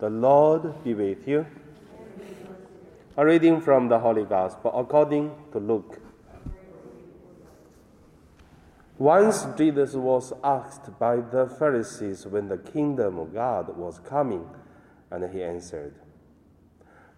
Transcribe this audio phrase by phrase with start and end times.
[0.00, 1.44] The Lord be with you.
[3.18, 6.00] A reading from the Holy Gospel according to Luke.
[8.96, 14.48] Once Jesus was asked by the Pharisees when the kingdom of God was coming,
[15.10, 15.94] and he answered,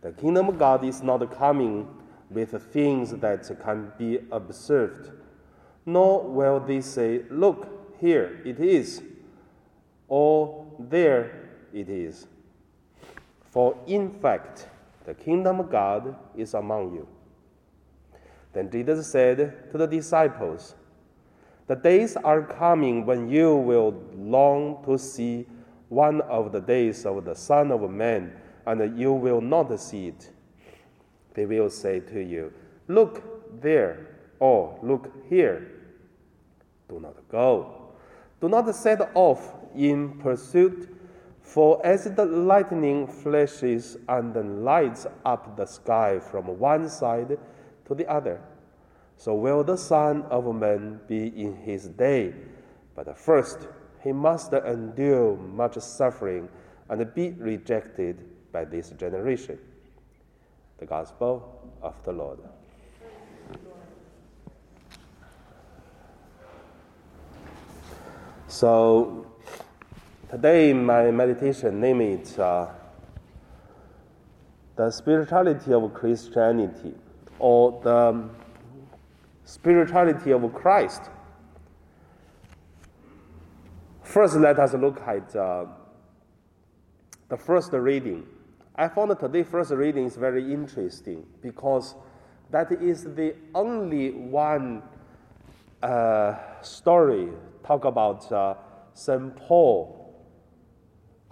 [0.00, 1.88] The kingdom of God is not coming
[2.30, 5.12] with things that can be observed,
[5.86, 9.02] nor will they say, Look, here it is,
[10.08, 12.26] or there it is.
[13.52, 14.66] For in fact,
[15.04, 17.06] the kingdom of God is among you.
[18.54, 20.74] Then Jesus said to the disciples,
[21.66, 25.46] The days are coming when you will long to see
[25.90, 28.32] one of the days of the Son of Man,
[28.64, 30.30] and you will not see it.
[31.34, 32.54] They will say to you,
[32.88, 35.72] Look there, or look here.
[36.88, 37.92] Do not go.
[38.40, 40.88] Do not set off in pursuit
[41.42, 47.38] for as the lightning flashes and lights up the sky from one side
[47.84, 48.40] to the other,
[49.16, 52.32] so will the Son of Man be in his day.
[52.94, 53.66] But first,
[54.02, 56.48] he must endure much suffering
[56.88, 58.18] and be rejected
[58.52, 59.58] by this generation.
[60.78, 62.38] The Gospel of the Lord.
[68.48, 69.31] So,
[70.32, 72.66] Today, my meditation name it uh,
[74.76, 76.94] the spirituality of Christianity
[77.38, 78.30] or the
[79.44, 81.10] spirituality of Christ.
[84.02, 85.66] First, let us look at uh,
[87.28, 88.26] the first reading.
[88.74, 91.94] I found today's first reading is very interesting because
[92.50, 94.82] that is the only one
[95.82, 97.28] uh, story
[97.66, 98.54] talk about uh,
[98.94, 99.36] St.
[99.36, 100.01] Paul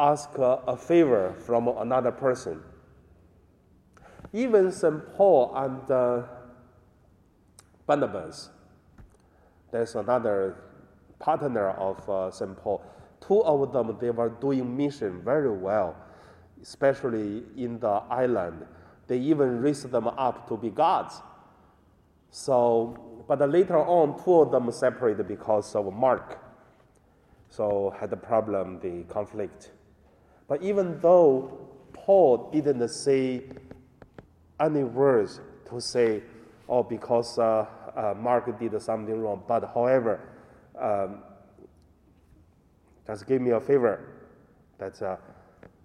[0.00, 2.62] ask a favor from another person.
[4.32, 5.14] Even St.
[5.14, 6.22] Paul and uh,
[7.86, 8.48] Barnabas,
[9.70, 10.56] there's another
[11.18, 12.56] partner of uh, St.
[12.56, 12.82] Paul.
[13.20, 15.94] Two of them, they were doing mission very well,
[16.62, 18.64] especially in the island.
[19.06, 21.20] They even raised them up to be gods.
[22.30, 26.38] So, but later on, two of them separated because of Mark.
[27.50, 29.72] So had the problem, the conflict.
[30.50, 31.60] But even though
[31.92, 33.44] Paul didn't say
[34.58, 36.24] any words to say,
[36.68, 40.18] oh, because uh, uh, Mark did something wrong, but however,
[40.76, 41.22] um,
[43.06, 44.00] just give me a favor
[44.78, 45.18] that uh,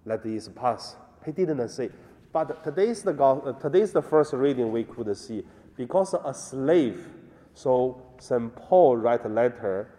[0.04, 0.96] let this pass.
[1.24, 1.90] He didn't say.
[2.32, 5.44] But today's the, uh, today's the first reading we could see.
[5.76, 7.06] Because a slave,
[7.54, 8.52] so St.
[8.56, 9.92] Paul write a letter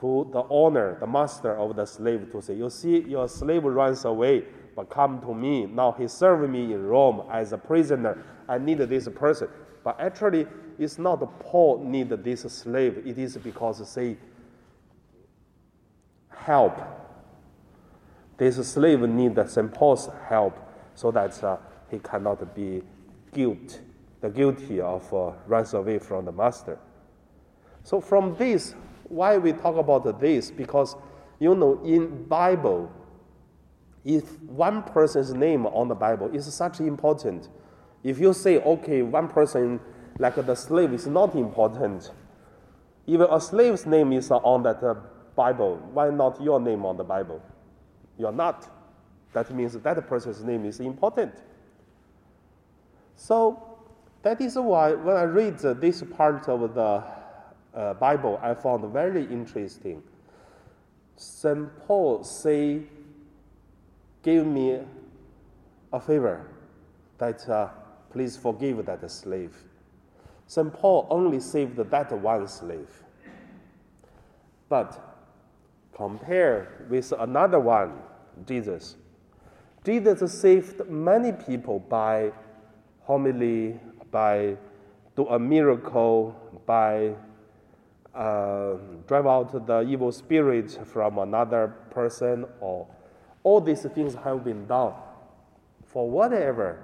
[0.00, 4.04] to the owner, the master of the slave, to say, You see, your slave runs
[4.04, 4.44] away,
[4.74, 5.66] but come to me.
[5.66, 8.24] Now he served me in Rome as a prisoner.
[8.48, 9.48] I need this person.
[9.82, 10.46] But actually,
[10.78, 13.06] it's not Paul need this slave.
[13.06, 14.16] It is because say
[16.44, 16.78] help.
[18.36, 19.72] This slave need St.
[19.72, 20.58] Paul's help
[20.94, 21.56] so that uh,
[21.90, 22.82] he cannot be
[23.32, 23.80] guilt,
[24.20, 26.78] the guilty of uh, runs away from the master.
[27.84, 28.74] So from this,
[29.08, 30.50] why we talk about this?
[30.50, 30.96] Because
[31.38, 32.90] you know, in Bible,
[34.04, 37.48] if one person's name on the Bible is such important,
[38.02, 39.80] if you say, okay, one person
[40.18, 42.12] like the slave is not important,
[43.06, 44.94] even a slave's name is on that uh,
[45.34, 47.42] Bible, why not your name on the Bible?
[48.18, 48.70] You're not.
[49.32, 51.34] That means that person's name is important.
[53.16, 53.78] So
[54.22, 57.02] that is why when I read this part of the
[57.74, 60.02] uh, Bible I found very interesting.
[61.16, 61.68] St.
[61.86, 62.82] Paul say,
[64.22, 64.80] give me
[65.92, 66.46] a favor
[67.18, 67.68] that uh,
[68.10, 69.56] please forgive that slave.
[70.46, 70.72] St.
[70.72, 72.90] Paul only saved that one slave.
[74.68, 75.00] But
[75.94, 77.92] compare with another one,
[78.46, 78.96] Jesus.
[79.84, 82.32] Jesus saved many people by
[83.02, 83.78] homily,
[84.10, 84.56] by
[85.14, 86.34] do a miracle,
[86.66, 87.14] by
[88.14, 88.74] uh,
[89.06, 92.86] drive out the evil spirit from another person, or
[93.42, 94.94] all these things have been done
[95.86, 96.80] for whatever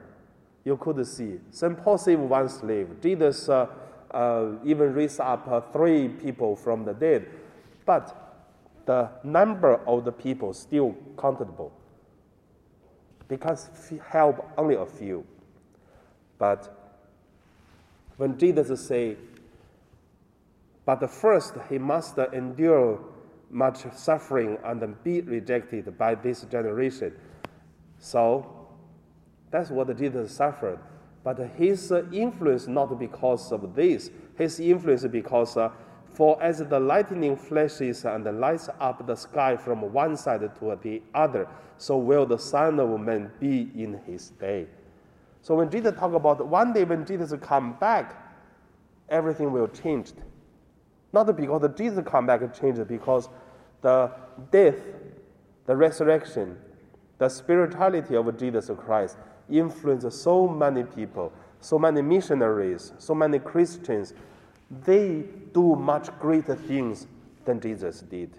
[0.65, 1.39] you could see.
[1.51, 1.77] St.
[1.83, 3.01] Paul saved one slave.
[3.01, 3.67] Jesus uh,
[4.11, 7.27] uh, even raised up uh, three people from the dead.
[7.87, 8.17] But
[8.87, 11.73] the number of the people still countable
[13.29, 13.71] because
[14.09, 15.25] help only a few.
[16.39, 16.77] But
[18.17, 19.17] when Jesus say,
[20.99, 22.99] but first, he must endure
[23.49, 27.13] much suffering and be rejected by this generation.
[28.01, 28.67] So
[29.53, 30.81] that's what Jesus suffered.
[31.23, 34.11] But his influence not because of this.
[34.37, 35.71] His influence because uh,
[36.09, 41.03] for as the lightning flashes and lights up the sky from one side to the
[41.15, 41.47] other,
[41.79, 44.67] so will the Son of Man be in his day.
[45.41, 48.17] So when Jesus talk about one day when Jesus come back,
[49.09, 50.11] everything will change.
[51.13, 53.29] Not because Jesus come back and changed, because
[53.81, 54.11] the
[54.51, 54.79] death,
[55.67, 56.57] the resurrection,
[57.19, 59.17] the spirituality of Jesus Christ
[59.49, 64.15] influenced so many people, so many missionaries, so many Christians.
[64.85, 67.07] They do much greater things
[67.45, 68.31] than Jesus did.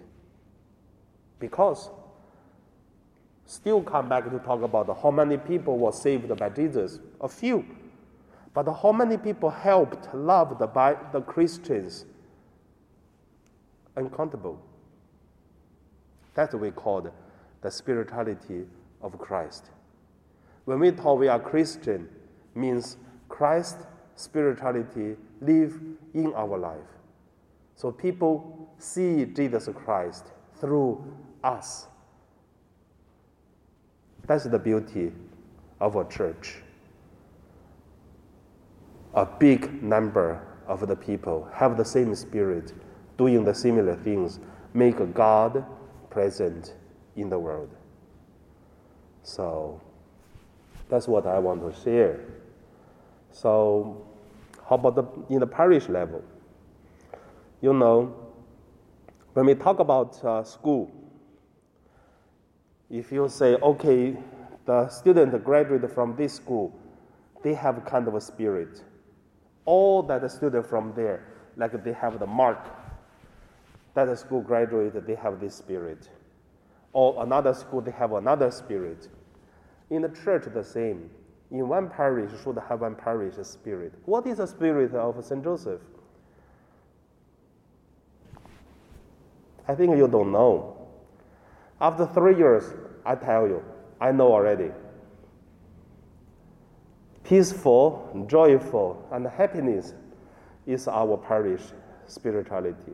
[1.40, 1.90] Because
[3.46, 7.00] still come back to talk about how many people were saved by Jesus.
[7.20, 7.66] A few.
[8.54, 12.06] But how many people helped, loved by the Christians?
[13.98, 14.62] Uncountable.
[16.34, 17.10] That's what we call
[17.62, 18.66] the spirituality
[19.02, 19.70] of Christ.
[20.66, 22.08] When we talk we are Christian,
[22.56, 22.98] means
[23.30, 23.78] Christ
[24.16, 25.80] spirituality live
[26.14, 26.80] in our life.
[27.76, 30.28] So people see Jesus Christ
[30.60, 31.04] through
[31.44, 31.88] us.
[34.28, 35.12] That's the beauty
[35.80, 36.58] of a church.
[39.16, 42.74] A big number of the people have the same spirit,
[43.22, 44.40] doing the similar things,
[44.74, 45.64] make God
[46.10, 46.74] present
[47.16, 47.70] in the world.
[49.22, 49.80] So
[50.90, 52.20] that's what I want to share.
[53.32, 54.08] So,
[54.68, 56.24] how about the, in the parish level?
[57.62, 58.16] You know,
[59.34, 60.92] when we talk about uh, school,
[62.90, 64.18] if you say, okay,
[64.66, 66.74] the student graduated from this school,
[67.44, 68.82] they have kind of a spirit.
[69.66, 72.58] All that the student from there, like they have the mark
[73.94, 76.10] that school graduate, they have this spirit.
[76.94, 79.08] Or another school, they have another spirit.
[79.90, 81.10] In the church, the same.
[81.52, 83.94] In one parish, should have one parish spirit.
[84.06, 85.44] What is the spirit of St.
[85.44, 85.82] Joseph?
[89.68, 90.88] I think you don't know.
[91.80, 92.64] After three years,
[93.06, 93.64] I tell you,
[94.00, 94.72] I know already.
[97.24, 99.94] Peaceful, joyful, and happiness
[100.66, 101.62] is our parish
[102.08, 102.94] spirituality.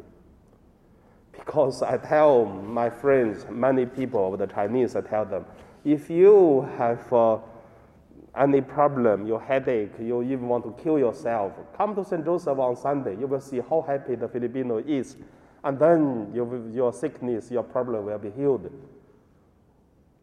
[1.37, 5.45] Because I tell my friends, many people of the Chinese, I tell them,
[5.85, 7.37] if you have uh,
[8.37, 12.23] any problem, your headache, you even want to kill yourself, come to St.
[12.23, 13.15] Joseph on Sunday.
[13.17, 15.15] You will see how happy the Filipino is.
[15.63, 18.71] And then you, your sickness, your problem will be healed.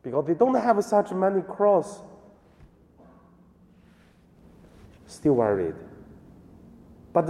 [0.02, 2.00] Because they don't have such many cross.
[5.06, 5.74] Still worried.
[7.14, 7.28] But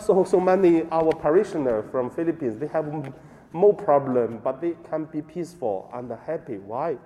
[0.00, 3.12] so, so many our parishioners from Philippines, they have
[3.52, 6.58] more problem, but they can be peaceful and happy.
[6.58, 6.96] Why?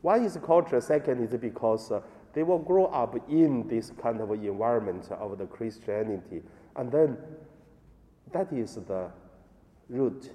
[0.00, 0.80] One is culture.
[0.80, 2.00] Second is because uh,
[2.32, 6.42] they will grow up in this kind of environment of the Christianity,
[6.74, 7.16] and then
[8.32, 9.08] that is the
[9.88, 10.32] root,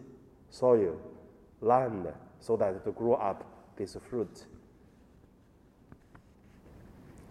[0.49, 0.97] soil,
[1.59, 2.07] land,
[2.39, 3.43] so that to grow up
[3.75, 4.45] this fruit.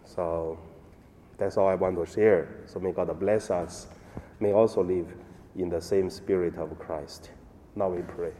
[0.04, 0.58] So
[1.38, 2.48] that's all I want to share.
[2.66, 3.88] So may God bless us.
[4.40, 5.06] May also live
[5.56, 7.30] in the same spirit of Christ.
[7.74, 8.32] Now we pray.